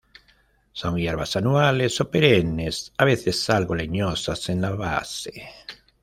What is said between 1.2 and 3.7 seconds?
anuales o perennes, a veces